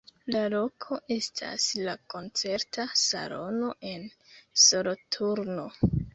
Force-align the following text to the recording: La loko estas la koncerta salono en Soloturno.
La 0.35 0.39
loko 0.51 0.95
estas 1.15 1.67
la 1.89 1.93
koncerta 2.13 2.87
salono 3.03 3.71
en 3.93 4.09
Soloturno. 4.65 5.71